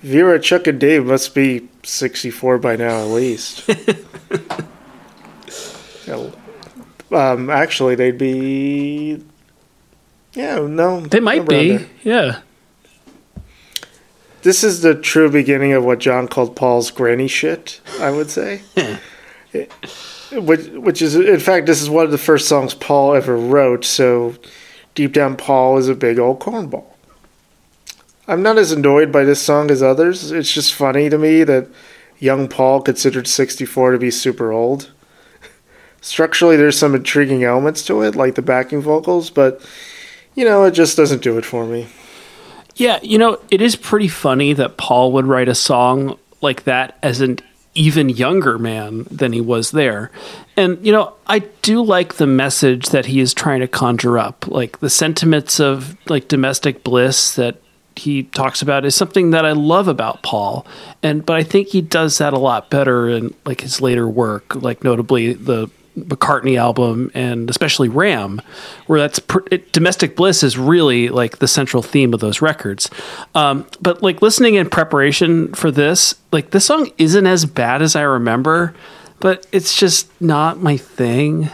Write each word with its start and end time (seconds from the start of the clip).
Vera, 0.00 0.38
Chuck, 0.38 0.66
and 0.66 0.78
Dave 0.78 1.06
must 1.06 1.34
be 1.34 1.68
64 1.82 2.58
by 2.58 2.76
now 2.76 3.00
at 3.00 3.08
least. 3.08 3.68
Um, 7.10 7.48
actually, 7.48 7.94
they'd 7.94 8.18
be. 8.18 9.22
Yeah, 10.34 10.60
no. 10.60 11.00
They 11.00 11.20
might 11.20 11.38
around 11.38 11.48
be. 11.48 11.76
there. 11.76 11.86
Yeah. 12.02 12.40
This 14.42 14.62
is 14.62 14.82
the 14.82 14.94
true 14.94 15.30
beginning 15.30 15.72
of 15.72 15.84
what 15.84 15.98
John 15.98 16.28
called 16.28 16.54
Paul's 16.54 16.90
granny 16.90 17.28
shit, 17.28 17.80
I 17.98 18.10
would 18.10 18.30
say. 18.30 18.62
which, 20.32 20.66
which 20.68 21.02
is, 21.02 21.16
in 21.16 21.40
fact, 21.40 21.66
this 21.66 21.82
is 21.82 21.90
one 21.90 22.04
of 22.04 22.12
the 22.12 22.18
first 22.18 22.46
songs 22.46 22.74
Paul 22.74 23.14
ever 23.14 23.36
wrote, 23.36 23.84
so 23.84 24.36
deep 24.94 25.12
down, 25.12 25.36
Paul 25.36 25.78
is 25.78 25.88
a 25.88 25.94
big 25.94 26.18
old 26.18 26.38
cornball. 26.38 26.86
I'm 28.28 28.42
not 28.42 28.58
as 28.58 28.72
annoyed 28.72 29.10
by 29.10 29.24
this 29.24 29.40
song 29.40 29.70
as 29.70 29.82
others. 29.82 30.30
It's 30.30 30.52
just 30.52 30.74
funny 30.74 31.08
to 31.08 31.16
me 31.16 31.44
that 31.44 31.66
young 32.18 32.46
Paul 32.46 32.82
considered 32.82 33.26
64 33.26 33.92
to 33.92 33.98
be 33.98 34.10
super 34.10 34.52
old. 34.52 34.92
Structurally, 36.02 36.56
there's 36.56 36.78
some 36.78 36.94
intriguing 36.94 37.42
elements 37.42 37.82
to 37.86 38.02
it, 38.02 38.14
like 38.14 38.34
the 38.34 38.42
backing 38.42 38.82
vocals, 38.82 39.30
but, 39.30 39.66
you 40.34 40.44
know, 40.44 40.64
it 40.64 40.72
just 40.72 40.94
doesn't 40.96 41.22
do 41.22 41.38
it 41.38 41.46
for 41.46 41.64
me. 41.64 41.88
Yeah, 42.76 43.00
you 43.02 43.16
know, 43.16 43.40
it 43.50 43.62
is 43.62 43.74
pretty 43.76 44.08
funny 44.08 44.52
that 44.52 44.76
Paul 44.76 45.10
would 45.12 45.26
write 45.26 45.48
a 45.48 45.54
song 45.54 46.18
like 46.42 46.64
that 46.64 46.98
as 47.02 47.22
an 47.22 47.38
even 47.74 48.10
younger 48.10 48.58
man 48.58 49.04
than 49.10 49.32
he 49.32 49.40
was 49.40 49.70
there. 49.70 50.10
And, 50.56 50.84
you 50.84 50.92
know, 50.92 51.14
I 51.26 51.40
do 51.62 51.82
like 51.82 52.14
the 52.14 52.26
message 52.26 52.90
that 52.90 53.06
he 53.06 53.20
is 53.20 53.32
trying 53.32 53.60
to 53.60 53.68
conjure 53.68 54.18
up. 54.18 54.46
Like 54.46 54.80
the 54.80 54.90
sentiments 54.90 55.58
of 55.60 55.96
like 56.10 56.28
domestic 56.28 56.84
bliss 56.84 57.34
that 57.36 57.56
he 57.98 58.24
talks 58.24 58.62
about 58.62 58.84
is 58.84 58.94
something 58.94 59.30
that 59.30 59.44
I 59.44 59.52
love 59.52 59.88
about 59.88 60.22
Paul. 60.22 60.66
And 61.02 61.24
but 61.24 61.36
I 61.36 61.42
think 61.42 61.68
he 61.68 61.80
does 61.80 62.18
that 62.18 62.32
a 62.32 62.38
lot 62.38 62.70
better 62.70 63.08
in 63.08 63.34
like 63.44 63.60
his 63.60 63.80
later 63.80 64.08
work, 64.08 64.54
like 64.54 64.82
notably 64.82 65.32
the 65.32 65.70
McCartney 65.96 66.58
album 66.58 67.10
and 67.14 67.50
especially 67.50 67.88
Ram, 67.88 68.40
where 68.86 69.00
that's 69.00 69.18
pr- 69.18 69.40
it, 69.50 69.72
domestic 69.72 70.16
bliss 70.16 70.42
is 70.42 70.56
really 70.56 71.08
like 71.08 71.38
the 71.38 71.48
central 71.48 71.82
theme 71.82 72.14
of 72.14 72.20
those 72.20 72.40
records. 72.40 72.88
Um, 73.34 73.66
but 73.80 74.02
like 74.02 74.22
listening 74.22 74.54
in 74.54 74.70
preparation 74.70 75.52
for 75.54 75.70
this, 75.70 76.14
like 76.32 76.50
this 76.50 76.66
song 76.66 76.90
isn't 76.98 77.26
as 77.26 77.44
bad 77.44 77.82
as 77.82 77.96
I 77.96 78.02
remember, 78.02 78.74
but 79.20 79.46
it's 79.52 79.76
just 79.76 80.08
not 80.20 80.62
my 80.62 80.76
thing. 80.76 81.50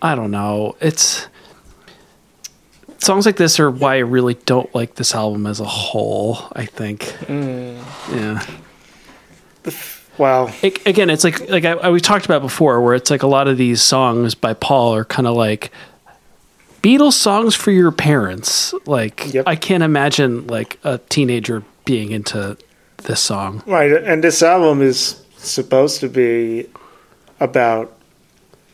I 0.00 0.14
don't 0.14 0.30
know. 0.30 0.76
It's 0.80 1.26
songs 2.98 3.26
like 3.26 3.36
this 3.36 3.58
are 3.58 3.70
why 3.70 3.96
I 3.96 3.98
really 3.98 4.34
don't 4.34 4.72
like 4.74 4.96
this 4.96 5.14
album 5.14 5.46
as 5.46 5.60
a 5.60 5.64
whole. 5.64 6.38
I 6.52 6.66
think, 6.66 7.02
mm. 7.26 7.76
yeah. 8.10 8.44
Wow. 10.18 10.52
It, 10.62 10.84
again, 10.86 11.10
it's 11.10 11.24
like 11.24 11.48
like 11.48 11.64
I, 11.64 11.72
I, 11.72 11.90
we 11.90 12.00
talked 12.00 12.24
about 12.24 12.42
before, 12.42 12.80
where 12.80 12.94
it's 12.94 13.10
like 13.10 13.22
a 13.22 13.28
lot 13.28 13.48
of 13.48 13.56
these 13.56 13.80
songs 13.80 14.34
by 14.34 14.52
Paul 14.52 14.94
are 14.94 15.04
kind 15.04 15.28
of 15.28 15.36
like 15.36 15.70
Beatles 16.82 17.12
songs 17.12 17.54
for 17.54 17.70
your 17.70 17.92
parents. 17.92 18.74
Like 18.84 19.32
Yep. 19.32 19.46
I 19.46 19.56
can't 19.56 19.82
imagine 19.82 20.46
like 20.48 20.78
a 20.84 20.98
teenager 21.08 21.62
being 21.84 22.10
into 22.10 22.56
this 23.04 23.20
song. 23.20 23.62
Right, 23.64 23.92
and 23.92 24.24
this 24.24 24.42
album 24.42 24.82
is 24.82 25.22
supposed 25.36 26.00
to 26.00 26.08
be 26.08 26.66
about 27.38 27.96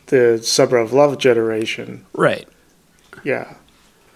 the 0.06 0.40
Summer 0.42 0.78
of 0.78 0.92
Love 0.92 1.18
generation. 1.18 2.06
Right. 2.14 2.48
Yeah. 3.22 3.54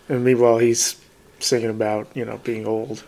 And 0.08 0.24
meanwhile, 0.24 0.58
he's 0.58 1.00
singing 1.40 1.70
about, 1.70 2.08
you 2.14 2.24
know, 2.24 2.38
being 2.38 2.66
old. 2.66 3.04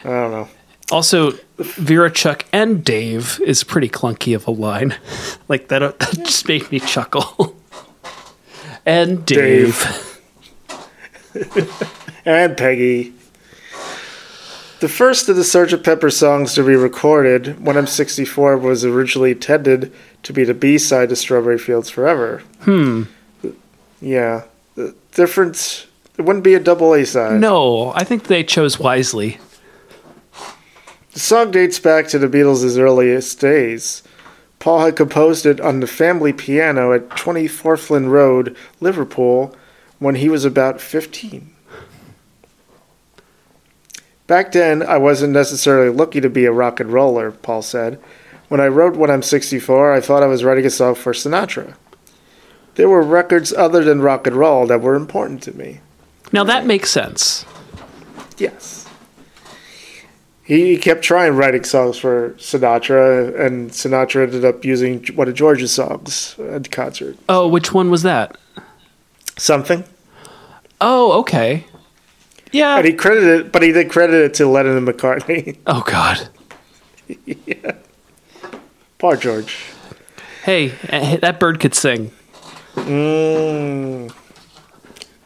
I 0.00 0.08
don't 0.08 0.30
know. 0.30 0.48
Also, 0.90 1.32
Vera, 1.58 2.10
Chuck, 2.10 2.46
and 2.52 2.82
Dave 2.82 3.40
is 3.44 3.62
pretty 3.62 3.88
clunky 3.88 4.34
of 4.34 4.46
a 4.46 4.50
line. 4.50 4.94
like 5.48 5.68
that, 5.68 5.80
that 5.80 6.16
just 6.24 6.48
made 6.48 6.70
me 6.70 6.80
chuckle. 6.80 7.56
and 8.86 9.26
Dave. 9.26 10.04
And 12.28 12.58
Peggy. 12.58 13.14
The 14.80 14.88
first 14.88 15.30
of 15.30 15.36
the 15.36 15.42
Sgt. 15.42 15.82
Pepper 15.82 16.10
songs 16.10 16.52
to 16.54 16.62
be 16.62 16.76
recorded, 16.76 17.64
When 17.64 17.78
I'm 17.78 17.86
64, 17.86 18.58
was 18.58 18.84
originally 18.84 19.30
intended 19.30 19.90
to 20.24 20.32
be 20.34 20.44
the 20.44 20.52
B 20.52 20.76
side 20.76 21.08
to 21.08 21.16
Strawberry 21.16 21.58
Fields 21.58 21.88
Forever. 21.88 22.42
Hmm. 22.60 23.04
Yeah. 24.02 24.44
The 24.74 24.94
difference, 25.12 25.86
it 26.18 26.24
wouldn't 26.24 26.44
be 26.44 26.54
a 26.54 26.60
double 26.60 26.92
A 26.94 27.06
side. 27.06 27.40
No, 27.40 27.92
I 27.94 28.02
think 28.02 28.24
they 28.24 28.42
chose 28.42 28.78
wisely. 28.78 29.38
The 31.12 31.20
song 31.20 31.52
dates 31.52 31.78
back 31.78 32.08
to 32.08 32.18
the 32.18 32.28
Beatles' 32.28 32.78
earliest 32.78 33.40
days. 33.40 34.02
Paul 34.58 34.80
had 34.80 34.96
composed 34.96 35.46
it 35.46 35.60
on 35.60 35.78
the 35.78 35.86
family 35.86 36.32
piano 36.32 36.92
at 36.92 37.10
20 37.10 37.46
Forthlin 37.46 38.10
Road, 38.10 38.56
Liverpool, 38.80 39.54
when 40.00 40.16
he 40.16 40.28
was 40.28 40.44
about 40.44 40.80
15. 40.80 41.54
Back 44.26 44.52
then, 44.52 44.82
I 44.82 44.98
wasn't 44.98 45.32
necessarily 45.32 45.90
looking 45.90 46.22
to 46.22 46.28
be 46.28 46.44
a 46.44 46.52
rock 46.52 46.80
and 46.80 46.92
roller, 46.92 47.30
Paul 47.30 47.62
said. 47.62 48.00
When 48.48 48.60
I 48.60 48.66
wrote 48.66 48.96
When 48.96 49.10
I'm 49.10 49.22
64, 49.22 49.92
I 49.92 50.00
thought 50.00 50.22
I 50.22 50.26
was 50.26 50.44
writing 50.44 50.66
a 50.66 50.70
song 50.70 50.96
for 50.96 51.12
Sinatra. 51.12 51.76
There 52.74 52.88
were 52.88 53.02
records 53.02 53.52
other 53.52 53.84
than 53.84 54.02
rock 54.02 54.26
and 54.26 54.36
roll 54.36 54.66
that 54.66 54.82
were 54.82 54.94
important 54.94 55.42
to 55.44 55.56
me. 55.56 55.80
Now 56.32 56.44
that 56.44 56.66
makes 56.66 56.90
sense. 56.90 57.44
Yes. 58.36 58.86
He 60.44 60.78
kept 60.78 61.02
trying 61.02 61.34
writing 61.36 61.62
songs 61.64 61.98
for 61.98 62.30
Sinatra, 62.38 63.38
and 63.38 63.70
Sinatra 63.70 64.22
ended 64.22 64.46
up 64.46 64.64
using 64.64 65.04
one 65.14 65.28
of 65.28 65.34
George's 65.34 65.72
songs 65.72 66.36
at 66.38 66.62
the 66.62 66.68
concert. 66.70 67.18
Oh, 67.28 67.46
which 67.46 67.74
one 67.74 67.90
was 67.90 68.02
that? 68.02 68.38
Something. 69.36 69.84
Oh, 70.80 71.18
okay. 71.20 71.66
Yeah. 72.50 72.76
And 72.78 72.86
he 72.86 72.94
credited 72.94 73.40
it, 73.46 73.52
but 73.52 73.62
he 73.62 73.72
did 73.72 73.90
credit 73.90 74.24
it 74.24 74.34
to 74.34 74.46
Lennon 74.48 74.78
and 74.78 74.88
McCartney. 74.88 75.58
Oh 75.66 75.82
God. 75.86 76.28
yeah. 77.26 77.72
Poor 78.98 79.16
George. 79.16 79.66
Hey, 80.44 80.72
eh, 80.88 81.16
that 81.18 81.38
bird 81.38 81.60
could 81.60 81.74
sing. 81.74 82.10
Mm. 82.74 84.12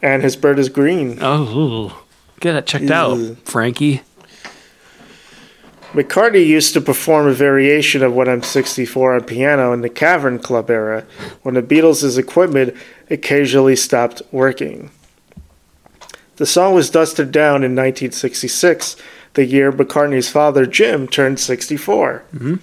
And 0.02 0.22
his 0.22 0.36
bird 0.36 0.58
is 0.58 0.68
green. 0.68 1.18
Oh, 1.20 2.04
get 2.40 2.52
that 2.52 2.66
checked 2.66 2.90
out, 2.90 3.18
Frankie. 3.44 4.02
McCartney 5.92 6.46
used 6.46 6.72
to 6.72 6.80
perform 6.80 7.28
a 7.28 7.34
variation 7.34 8.02
of 8.02 8.14
When 8.14 8.26
I'm 8.26 8.42
64 8.42 9.14
on 9.14 9.24
piano 9.24 9.74
in 9.74 9.82
the 9.82 9.90
Cavern 9.90 10.38
Club 10.38 10.70
era, 10.70 11.04
when 11.42 11.54
the 11.54 11.62
Beatles' 11.62 12.18
equipment 12.18 12.74
occasionally 13.10 13.76
stopped 13.76 14.22
working. 14.32 14.90
The 16.36 16.46
song 16.46 16.74
was 16.74 16.88
dusted 16.88 17.30
down 17.30 17.56
in 17.56 17.76
1966, 17.76 18.96
the 19.34 19.44
year 19.44 19.70
McCartney's 19.70 20.30
father, 20.30 20.64
Jim, 20.64 21.06
turned 21.06 21.38
64. 21.38 22.24
Mm-hmm. 22.34 22.54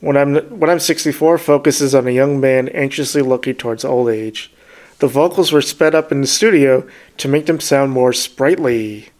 When 0.00 0.16
I'm, 0.16 0.36
when 0.58 0.70
I'm 0.70 0.80
64 0.80 1.36
focuses 1.38 1.94
on 1.94 2.08
a 2.08 2.12
young 2.12 2.40
man 2.40 2.68
anxiously 2.70 3.20
looking 3.20 3.56
towards 3.56 3.84
old 3.84 4.08
age. 4.08 4.50
The 4.98 5.08
vocals 5.08 5.52
were 5.52 5.62
sped 5.62 5.94
up 5.94 6.10
in 6.10 6.20
the 6.20 6.26
studio 6.26 6.88
to 7.18 7.28
make 7.28 7.46
them 7.46 7.60
sound 7.60 7.92
more 7.92 8.12
sprightly. 8.12 9.10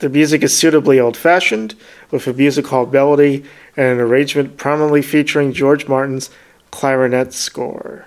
The 0.00 0.08
music 0.08 0.42
is 0.42 0.56
suitably 0.56 0.98
old 0.98 1.16
fashioned, 1.16 1.74
with 2.10 2.26
a 2.26 2.32
music 2.32 2.66
hall 2.66 2.86
melody 2.86 3.44
and 3.76 3.86
an 3.86 4.00
arrangement 4.00 4.56
prominently 4.56 5.02
featuring 5.02 5.52
George 5.52 5.86
Martin's 5.86 6.30
clarinet 6.70 7.32
score. 7.32 8.06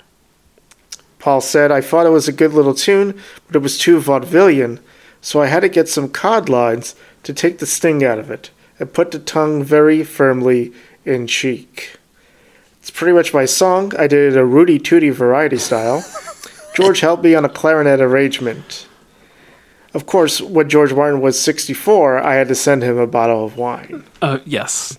Paul 1.20 1.40
said, 1.40 1.72
I 1.72 1.82
thought 1.82 2.06
it 2.06 2.10
was 2.10 2.28
a 2.28 2.34
good 2.34 2.54
little 2.54 2.74
tune, 2.74 3.18
but 3.48 3.56
it 3.56 3.62
was 3.62 3.78
too 3.78 4.00
vaudevillian, 4.00 4.80
so 5.22 5.42
I 5.42 5.48
had 5.48 5.60
to 5.60 5.70
get 5.70 5.88
some 5.88 6.10
cod 6.10 6.50
lines 6.50 6.96
to 7.24 7.34
take 7.34 7.60
the 7.60 7.66
sting 7.66 8.04
out 8.04 8.20
of 8.20 8.32
it 8.32 8.50
and 8.80 8.92
put 8.92 9.12
the 9.12 9.20
tongue 9.20 9.64
very 9.64 10.04
firmly 10.04 10.74
in 11.06 11.28
cheek. 11.28 11.98
It's 12.82 12.90
pretty 12.90 13.14
much 13.14 13.34
my 13.34 13.46
song. 13.46 13.94
I 13.98 14.08
did 14.08 14.34
it 14.34 14.38
a 14.38 14.44
Rudy 14.44 14.80
Tooty 14.80 15.12
variety 15.12 15.58
style. 15.58 16.04
George 16.74 17.00
helped 17.02 17.24
me 17.24 17.36
on 17.36 17.46
a 17.46 17.50
clarinet 17.50 18.02
arrangement. 18.02 18.88
Of 19.94 20.08
course, 20.08 20.42
when 20.42 20.68
George 20.68 20.94
Martin 20.94 21.22
was 21.22 21.40
64, 21.40 22.20
I 22.20 22.36
had 22.36 22.48
to 22.48 22.56
send 22.56 22.82
him 22.82 22.98
a 22.98 23.06
bottle 23.06 23.46
of 23.46 23.58
wine. 23.58 24.04
Uh, 24.22 24.40
yes. 24.46 24.98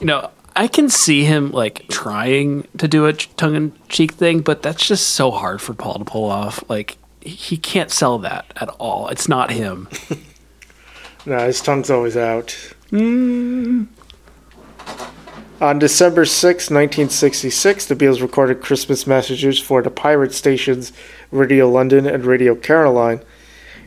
you 0.00 0.06
know, 0.06 0.30
I 0.56 0.66
can 0.66 0.88
see 0.88 1.24
him 1.24 1.52
like 1.52 1.86
trying 1.88 2.66
to 2.76 2.88
do 2.88 3.06
a 3.06 3.12
tongue 3.12 3.54
in 3.54 3.72
cheek 3.88 4.12
thing, 4.12 4.40
but 4.40 4.62
that's 4.62 4.86
just 4.86 5.10
so 5.10 5.30
hard 5.30 5.62
for 5.62 5.74
Paul 5.74 6.00
to 6.00 6.04
pull 6.04 6.28
off. 6.28 6.62
Like 6.68 6.98
he 7.22 7.56
can't 7.56 7.90
sell 7.90 8.18
that 8.18 8.52
at 8.56 8.68
all. 8.78 9.08
It's 9.08 9.28
not 9.28 9.52
him. 9.52 9.88
no, 11.26 11.38
his 11.46 11.60
tongue's 11.60 11.90
always 11.90 12.16
out. 12.16 12.56
On 15.60 15.78
December 15.78 16.24
6, 16.24 16.70
1966, 16.70 17.84
the 17.84 17.94
Beatles 17.94 18.22
recorded 18.22 18.62
Christmas 18.62 19.06
messages 19.06 19.58
for 19.58 19.82
the 19.82 19.90
pirate 19.90 20.32
stations 20.32 20.90
Radio 21.30 21.68
London 21.68 22.06
and 22.06 22.24
Radio 22.24 22.54
Caroline. 22.54 23.20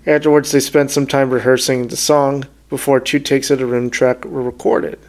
Afterwards, 0.06 0.52
they 0.52 0.60
spent 0.60 0.92
some 0.92 1.08
time 1.08 1.32
rehearsing 1.32 1.88
the 1.88 1.98
song 1.98 2.46
before 2.70 3.00
two 3.00 3.18
takes 3.18 3.50
of 3.50 3.58
the 3.58 3.66
room 3.66 3.90
track 3.90 4.24
were 4.24 4.44
recorded. 4.44 5.00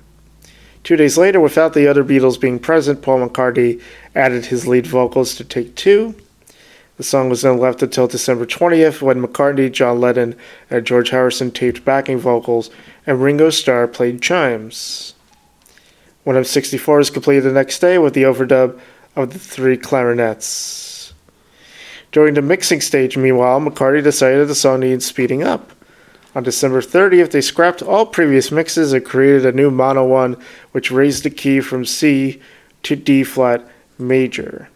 Two 0.85 0.97
days 0.97 1.19
later, 1.19 1.39
without 1.39 1.75
the 1.75 1.87
other 1.87 2.03
Beatles 2.03 2.41
being 2.41 2.59
present, 2.59 3.03
Paul 3.03 3.29
McCartney 3.29 3.83
added 4.15 4.47
his 4.47 4.67
lead 4.67 4.87
vocals 4.87 5.35
to 5.35 5.45
take 5.45 5.75
two. 5.75 6.15
The 6.97 7.03
song 7.03 7.29
was 7.29 7.43
then 7.43 7.59
left 7.59 7.83
until 7.83 8.07
December 8.07 8.47
20th 8.47 9.03
when 9.03 9.21
McCartney, 9.21 9.71
John 9.71 10.01
Lennon, 10.01 10.35
and 10.71 10.87
George 10.87 11.11
Harrison 11.11 11.51
taped 11.51 11.85
backing 11.85 12.17
vocals 12.17 12.71
and 13.07 13.21
Ringo 13.21 13.51
Starr 13.51 13.87
played 13.87 14.23
chimes. 14.23 15.15
When 16.25 16.37
I'm 16.37 16.45
64 16.45 17.01
is 17.01 17.11
completed 17.11 17.45
the 17.45 17.53
next 17.53 17.79
day 17.79 17.99
with 17.99 18.15
the 18.15 18.23
overdub 18.23 18.81
of 19.15 19.33
the 19.33 19.39
three 19.39 19.77
clarinets. 19.77 21.13
During 22.13 22.35
the 22.35 22.43
mixing 22.43 22.81
stage, 22.81 23.17
meanwhile, 23.17 23.61
McCartney 23.61 24.03
decided 24.03 24.49
the 24.49 24.55
song 24.55 24.81
needed 24.81 25.03
speeding 25.03 25.43
up. 25.43 25.71
On 26.35 26.43
December 26.43 26.81
30th, 26.81 27.31
they 27.31 27.41
scrapped 27.41 27.83
all 27.83 28.07
previous 28.07 28.51
mixes 28.51 28.93
and 28.93 29.05
created 29.05 29.45
a 29.45 29.53
new 29.53 29.71
mono 29.71 30.05
one, 30.07 30.37
which 30.73 30.91
raised 30.91 31.25
the 31.25 31.31
key 31.31 31.61
from 31.61 31.85
C 31.85 32.41
to 32.85 32.97
D 32.97 33.23
flat 33.23 33.69
major. 33.99 34.69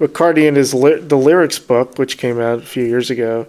McCartney, 0.00 0.46
in 0.46 0.54
his 0.54 0.72
ly- 0.72 1.00
the 1.00 1.18
lyrics 1.18 1.58
book, 1.58 1.98
which 1.98 2.16
came 2.16 2.40
out 2.40 2.58
a 2.58 2.62
few 2.62 2.84
years 2.84 3.10
ago, 3.10 3.46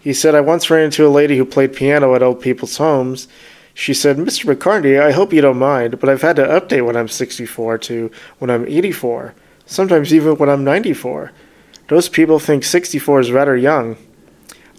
he 0.00 0.12
said, 0.12 0.34
"I 0.34 0.40
once 0.40 0.70
ran 0.70 0.86
into 0.86 1.06
a 1.06 1.08
lady 1.08 1.36
who 1.36 1.44
played 1.44 1.74
piano 1.74 2.14
at 2.14 2.22
old 2.22 2.40
people's 2.40 2.78
homes." 2.78 3.28
She 3.80 3.94
said, 3.94 4.18
Mr. 4.18 4.54
McCartney, 4.54 5.00
I 5.00 5.10
hope 5.10 5.32
you 5.32 5.40
don't 5.40 5.58
mind, 5.58 6.00
but 6.00 6.10
I've 6.10 6.20
had 6.20 6.36
to 6.36 6.44
update 6.44 6.84
when 6.84 6.98
I'm 6.98 7.08
64 7.08 7.78
to 7.78 8.10
when 8.38 8.50
I'm 8.50 8.68
84, 8.68 9.34
sometimes 9.64 10.12
even 10.12 10.36
when 10.36 10.50
I'm 10.50 10.64
94. 10.64 11.32
Those 11.88 12.06
people 12.06 12.38
think 12.38 12.62
64 12.62 13.20
is 13.20 13.32
rather 13.32 13.56
young. 13.56 13.96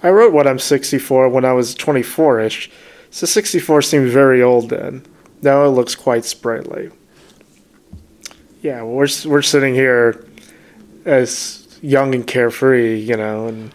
I 0.03 0.11
wrote 0.11 0.33
when 0.33 0.45
I'm 0.45 0.59
64 0.59 1.29
when 1.29 1.45
I 1.45 1.51
was 1.51 1.73
24 1.73 2.41
ish, 2.41 2.69
so 3.09 3.25
64 3.25 3.81
seemed 3.81 4.11
very 4.11 4.43
old 4.43 4.69
then. 4.69 5.03
Now 5.41 5.65
it 5.65 5.69
looks 5.69 5.95
quite 5.95 6.23
sprightly. 6.23 6.91
Yeah, 8.61 8.83
we're, 8.83 9.07
we're 9.25 9.41
sitting 9.41 9.73
here 9.73 10.23
as 11.05 11.67
young 11.81 12.13
and 12.13 12.27
carefree, 12.27 12.99
you 12.99 13.17
know, 13.17 13.47
and 13.47 13.73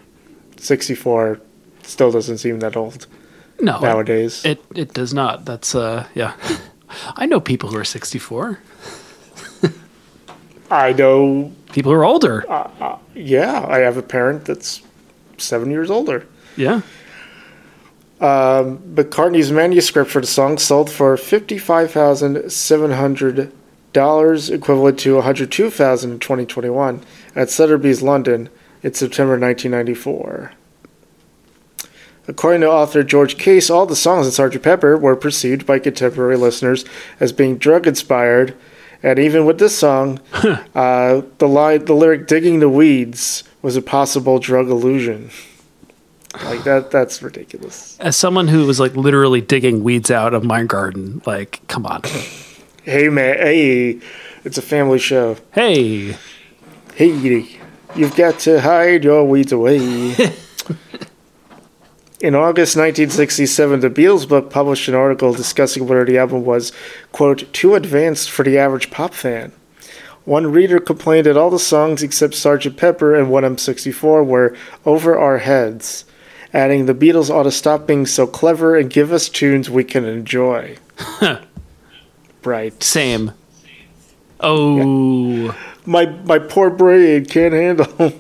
64 0.59 1.41
still 1.83 2.13
doesn't 2.13 2.39
seem 2.39 2.61
that 2.61 2.77
old 2.77 3.09
No, 3.61 3.79
nowadays. 3.81 4.45
It 4.45 4.63
it 4.75 4.93
does 4.95 5.13
not. 5.15 5.45
That's 5.45 5.75
uh 5.75 6.07
yeah. 6.15 6.35
I 7.17 7.27
know 7.27 7.41
people 7.41 7.71
who 7.71 7.79
are 7.79 7.85
64. 7.85 8.59
I 10.71 10.93
know 10.93 11.53
People 11.73 11.93
who 11.93 11.99
are 11.99 12.05
older. 12.05 12.45
Yeah, 13.15 13.65
I 13.69 13.79
have 13.81 13.97
a 13.97 14.03
parent 14.03 14.45
that's 14.47 14.83
seven 15.39 15.71
years 15.71 15.91
older. 15.91 16.27
yeah. 16.57 16.81
Um, 18.19 18.79
McCartney's 18.95 19.53
manuscript 19.53 20.11
for 20.11 20.23
the 20.23 20.27
song 20.27 20.57
sold 20.57 20.91
for 20.91 21.17
fifty-five 21.19 21.91
thousand 21.91 22.51
seven 22.51 22.93
hundred 22.93 23.53
dollars, 23.93 24.49
equivalent 24.49 24.99
to 25.01 25.17
one 25.17 25.25
hundred 25.25 25.53
two 25.53 25.69
thousand 25.69 26.13
in 26.13 26.19
twenty 26.19 26.47
twenty-one, 26.47 27.03
at 27.35 27.51
Sotheby's, 27.51 28.01
London, 28.01 28.49
in 28.83 28.95
September 28.95 29.37
nineteen 29.37 29.73
ninety-four. 29.73 30.53
According 32.29 32.63
to 32.63 32.71
author 32.71 33.03
George 33.03 33.39
Case, 33.39 33.71
all 33.71 33.87
the 33.87 33.97
songs 33.97 34.27
in 34.27 34.33
Sgt. 34.33 34.63
Pepper 34.63 34.97
were 34.97 35.17
perceived 35.17 35.67
by 35.67 35.79
contemporary 35.79 36.37
listeners 36.37 36.85
as 37.21 37.33
being 37.33 37.57
drug-inspired, 37.57 38.57
and 39.03 39.19
even 39.19 39.47
with 39.47 39.59
this 39.59 39.79
song, 39.79 40.21
uh, 40.75 41.23
the 41.39 41.49
line, 41.49 41.85
the 41.85 41.95
lyric 41.95 42.27
"digging 42.27 42.61
the 42.61 42.69
weeds" 42.69 43.45
was 43.63 43.77
a 43.77 43.83
possible 43.83 44.39
drug 44.39 44.69
illusion. 44.69 45.31
Like 46.45 46.65
that, 46.65 46.91
that's 46.91 47.23
ridiculous. 47.23 47.97
As 48.01 48.17
someone 48.17 48.49
who 48.49 48.67
was 48.67 48.79
like 48.79 48.95
literally 48.95 49.41
digging 49.41 49.83
weeds 49.85 50.11
out 50.11 50.35
of 50.35 50.45
my 50.45 50.65
garden, 50.65 51.23
like, 51.25 51.61
come 51.69 51.87
on. 51.87 52.03
Hey 52.83 53.09
man, 53.09 53.37
hey, 53.39 54.01
it's 54.45 54.59
a 54.59 54.63
family 54.63 54.99
show. 54.99 55.37
Hey, 55.53 56.17
Hey, 56.97 57.47
you've 57.95 58.17
got 58.17 58.39
to 58.41 58.59
hide 58.59 59.05
your 59.05 59.23
weeds 59.29 59.53
away. 59.53 60.15
In 62.21 62.35
August 62.35 62.77
1967, 62.77 63.81
the 63.81 63.91
Beatles 63.91 64.27
book 64.27 64.49
published 64.51 64.89
an 64.89 64.95
article 64.95 65.35
discussing 65.35 65.87
whether 65.87 66.05
the 66.07 66.17
album 66.17 66.47
was, 66.47 66.73
quote, 67.13 67.53
too 67.53 67.75
advanced 67.75 68.31
for 68.31 68.43
the 68.43 68.57
average 68.57 68.91
pop 68.91 69.13
fan. 69.13 69.53
One 70.25 70.51
reader 70.51 70.81
complained 70.81 71.27
that 71.27 71.37
all 71.37 71.51
the 71.51 71.59
songs 71.59 72.03
except 72.03 72.33
Sgt. 72.35 72.77
Pepper 72.77 73.15
and 73.15 73.31
When 73.31 73.45
I'm 73.45 73.59
64 73.59 74.25
were 74.25 74.57
over 74.87 75.17
our 75.19 75.39
heads, 75.39 76.07
adding 76.55 76.87
the 76.87 76.95
Beatles 76.95 77.29
ought 77.29 77.43
to 77.45 77.51
stop 77.53 77.87
being 77.87 78.07
so 78.07 78.27
clever 78.27 78.77
and 78.77 78.89
give 78.91 79.13
us 79.13 79.29
tunes 79.29 79.69
we 79.69 79.85
can 79.85 80.05
enjoy. 80.07 80.79
right. 82.45 82.83
same. 82.83 83.33
Oh, 84.41 85.55
My 85.85 86.07
my 86.25 86.39
poor 86.39 86.71
brain 86.71 87.27
can't 87.27 87.55
handle 87.55 88.13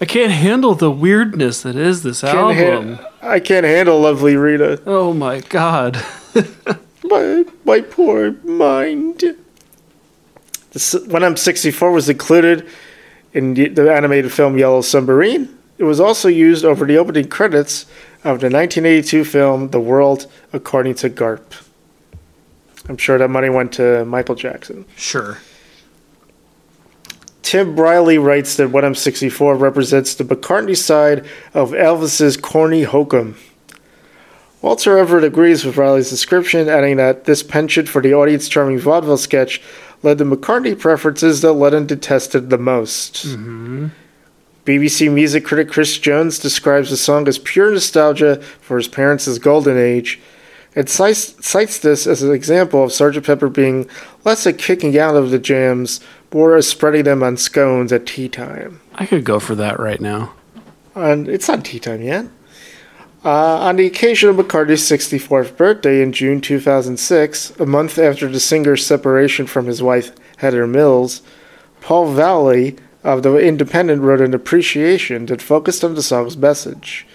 I 0.00 0.04
can't 0.06 0.32
handle 0.32 0.74
the 0.74 0.90
weirdness 0.90 1.62
that 1.62 1.76
is 1.76 2.02
this 2.02 2.20
can't 2.22 2.36
album. 2.58 2.94
ha- 2.96 3.10
I 3.22 3.40
can't 3.40 3.64
handle 3.64 4.00
lovely 4.00 4.36
Rita. 4.36 4.82
oh 4.86 5.12
my 5.14 5.40
god. 5.40 6.04
My 7.04 7.44
my 7.66 7.80
poor 7.82 8.32
mind. 8.44 9.22
This, 10.72 10.94
when 11.06 11.22
I'm 11.22 11.36
64 11.36 11.92
was 11.92 12.08
included 12.08 12.66
in 13.34 13.52
the, 13.54 13.68
the 13.68 13.92
animated 13.94 14.32
film 14.32 14.56
Yellow 14.58 14.80
Submarine. 14.80 15.54
It 15.76 15.84
was 15.84 16.00
also 16.00 16.28
used 16.28 16.64
over 16.64 16.86
the 16.86 16.96
opening 16.96 17.28
credits 17.28 17.82
of 18.24 18.40
the 18.40 18.46
1982 18.48 19.24
film 19.24 19.68
The 19.68 19.80
World 19.80 20.26
According 20.54 20.94
to 20.96 21.10
Garp. 21.10 21.42
I'm 22.88 22.96
sure 22.96 23.18
that 23.18 23.28
money 23.28 23.50
went 23.50 23.72
to 23.74 24.04
Michael 24.06 24.34
Jackson. 24.34 24.86
Sure. 24.96 25.38
Tim 27.44 27.76
Riley 27.76 28.16
writes 28.16 28.56
that 28.56 28.70
When 28.70 28.86
I'm 28.86 28.94
64 28.94 29.56
represents 29.56 30.14
the 30.14 30.24
McCartney 30.24 30.76
side 30.76 31.26
of 31.52 31.72
Elvis's 31.72 32.38
corny 32.38 32.84
hokum. 32.84 33.36
Walter 34.62 34.96
Everett 34.96 35.24
agrees 35.24 35.62
with 35.62 35.76
Riley's 35.76 36.08
description, 36.08 36.70
adding 36.70 36.96
that 36.96 37.26
this 37.26 37.42
penchant 37.42 37.86
for 37.86 38.00
the 38.00 38.14
audience 38.14 38.48
charming 38.48 38.78
vaudeville 38.78 39.18
sketch 39.18 39.60
led 40.02 40.16
to 40.18 40.24
McCartney 40.24 40.76
preferences 40.76 41.42
that 41.42 41.52
Lennon 41.52 41.86
detested 41.86 42.48
the 42.48 42.56
most. 42.56 43.26
Mm-hmm. 43.26 43.88
BBC 44.64 45.12
music 45.12 45.44
critic 45.44 45.68
Chris 45.68 45.98
Jones 45.98 46.38
describes 46.38 46.88
the 46.88 46.96
song 46.96 47.28
as 47.28 47.38
pure 47.38 47.70
nostalgia 47.70 48.40
for 48.62 48.78
his 48.78 48.88
parents' 48.88 49.36
golden 49.36 49.76
age, 49.76 50.18
and 50.74 50.88
cites, 50.88 51.46
cites 51.46 51.78
this 51.78 52.06
as 52.06 52.22
an 52.22 52.32
example 52.32 52.82
of 52.82 52.90
Sgt. 52.90 53.22
Pepper 53.22 53.50
being 53.50 53.86
less 54.24 54.46
a 54.46 54.52
kicking 54.54 54.98
out 54.98 55.14
of 55.14 55.30
the 55.30 55.38
jams, 55.38 56.00
a 56.34 56.62
spreading 56.62 57.04
them 57.04 57.22
on 57.22 57.36
scones 57.36 57.92
at 57.92 58.06
tea 58.06 58.28
time. 58.28 58.80
I 58.96 59.06
could 59.06 59.24
go 59.24 59.38
for 59.38 59.54
that 59.54 59.78
right 59.78 60.00
now. 60.00 60.34
And 60.94 61.28
it's 61.28 61.48
not 61.48 61.64
tea 61.64 61.78
time 61.78 62.02
yet. 62.02 62.26
Uh, 63.24 63.58
on 63.60 63.76
the 63.76 63.86
occasion 63.86 64.28
of 64.28 64.36
McCartney's 64.36 64.82
64th 64.82 65.56
birthday 65.56 66.02
in 66.02 66.12
June 66.12 66.40
2006, 66.40 67.58
a 67.58 67.64
month 67.64 67.98
after 67.98 68.28
the 68.28 68.40
singer's 68.40 68.84
separation 68.84 69.46
from 69.46 69.66
his 69.66 69.82
wife 69.82 70.12
Heather 70.38 70.66
Mills, 70.66 71.22
Paul 71.80 72.12
Vallely 72.14 72.78
of 73.02 73.22
The 73.22 73.36
Independent 73.36 74.02
wrote 74.02 74.20
an 74.20 74.34
appreciation 74.34 75.26
that 75.26 75.40
focused 75.40 75.84
on 75.84 75.94
the 75.94 76.02
song's 76.02 76.36
message. 76.36 77.06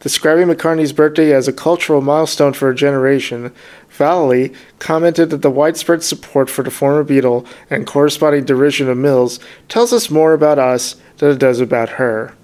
Describing 0.00 0.48
McCartney's 0.48 0.92
birthday 0.92 1.32
as 1.32 1.48
a 1.48 1.52
cultural 1.52 2.00
milestone 2.00 2.52
for 2.52 2.70
a 2.70 2.74
generation, 2.74 3.52
Vallely 3.96 4.54
commented 4.78 5.30
that 5.30 5.42
the 5.42 5.50
widespread 5.50 6.02
support 6.02 6.50
for 6.50 6.62
the 6.62 6.70
former 6.70 7.02
Beatle 7.02 7.46
and 7.70 7.86
corresponding 7.86 8.44
derision 8.44 8.88
of 8.88 8.98
Mills 8.98 9.40
tells 9.68 9.92
us 9.92 10.10
more 10.10 10.34
about 10.34 10.58
us 10.58 10.96
than 11.18 11.30
it 11.30 11.38
does 11.38 11.60
about 11.60 11.90
her. 11.90 12.34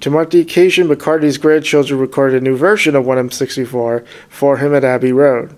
To 0.00 0.10
mark 0.10 0.30
the 0.30 0.40
occasion, 0.40 0.88
McCartney's 0.88 1.38
grandchildren 1.38 2.00
recorded 2.00 2.42
a 2.42 2.44
new 2.44 2.56
version 2.56 2.96
of 2.96 3.06
When 3.06 3.18
I'm 3.18 3.30
64 3.30 4.04
for 4.28 4.56
him 4.56 4.74
at 4.74 4.82
Abbey 4.82 5.12
Road. 5.12 5.56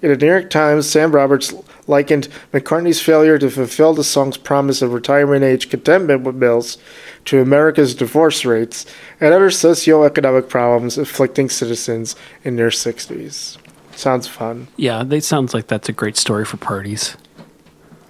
In 0.00 0.10
the 0.10 0.16
New 0.16 0.26
York 0.26 0.48
Times, 0.48 0.88
Sam 0.88 1.10
Roberts 1.12 1.52
likened 1.88 2.28
McCartney's 2.52 3.00
failure 3.00 3.36
to 3.38 3.50
fulfill 3.50 3.94
the 3.94 4.04
song's 4.04 4.36
promise 4.36 4.80
of 4.80 4.92
retirement 4.92 5.42
age 5.42 5.70
contentment 5.70 6.22
with 6.22 6.36
Mills 6.36 6.78
to 7.24 7.40
America's 7.40 7.94
divorce 7.96 8.44
rates 8.44 8.86
and 9.20 9.34
other 9.34 9.50
socioeconomic 9.50 10.48
problems 10.48 10.98
afflicting 10.98 11.48
citizens 11.48 12.14
in 12.44 12.54
their 12.54 12.68
60s. 12.70 13.58
Sounds 13.96 14.28
fun. 14.28 14.68
Yeah, 14.76 15.02
they 15.02 15.18
sounds 15.18 15.52
like 15.52 15.66
that's 15.66 15.88
a 15.88 15.92
great 15.92 16.16
story 16.16 16.44
for 16.44 16.58
parties. 16.58 17.16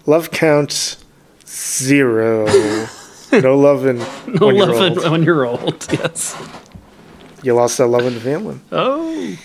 Love 0.05 0.31
counts 0.31 1.03
zero. 1.47 2.45
no 3.33 3.57
love 3.59 3.87
in 3.87 3.99
No 4.39 4.47
when 4.49 4.57
you're 4.57 4.67
love 4.67 4.97
old. 4.99 5.05
it 5.07 5.11
when 5.11 5.23
you're 5.23 5.47
old. 5.47 5.87
Yes. 5.93 6.37
You 7.43 7.55
lost 7.55 7.79
that 7.79 7.87
love 7.87 8.05
in 8.05 8.13
the 8.15 8.21
family. 8.21 8.59
Oh. 8.73 9.37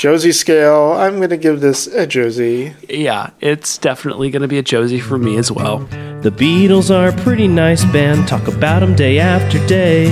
Josie 0.00 0.32
scale. 0.32 0.94
I'm 0.94 1.18
going 1.18 1.28
to 1.28 1.36
give 1.36 1.60
this 1.60 1.86
a 1.86 2.06
Josie. 2.06 2.72
Yeah, 2.88 3.32
it's 3.42 3.76
definitely 3.76 4.30
going 4.30 4.40
to 4.40 4.48
be 4.48 4.56
a 4.56 4.62
Josie 4.62 4.98
for 4.98 5.18
me 5.18 5.36
as 5.36 5.52
well. 5.52 5.80
The 6.22 6.30
Beatles 6.30 6.90
are 6.90 7.08
a 7.08 7.22
pretty 7.22 7.46
nice 7.46 7.84
band, 7.84 8.26
talk 8.26 8.48
about 8.48 8.82
'em 8.82 8.94
day 8.94 9.18
after 9.18 9.58
day. 9.66 10.10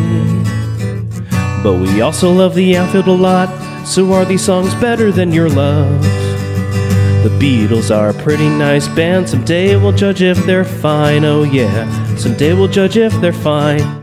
But 1.63 1.79
we 1.81 2.03
also 2.03 2.31
love 2.31 2.55
the 2.55 2.77
outfield 2.77 3.07
a 3.07 3.13
lot, 3.13 3.49
so 3.87 4.13
are 4.13 4.27
these 4.27 4.43
songs 4.43 4.75
better 4.75 5.11
than 5.11 5.33
your 5.33 5.49
love? 5.49 6.03
The 7.23 7.35
Beatles 7.41 7.91
are 7.91 8.11
a 8.11 8.15
pretty 8.23 8.51
nice 8.51 8.89
band, 8.89 9.31
someday 9.31 9.75
we'll 9.77 9.93
judge 9.93 10.21
if 10.21 10.45
they're 10.45 10.65
fine, 10.67 11.25
oh 11.25 11.45
yeah, 11.45 11.89
someday 12.17 12.53
we'll 12.53 12.69
judge 12.69 12.99
if 12.99 13.19
they're 13.23 13.33
fine. 13.33 13.99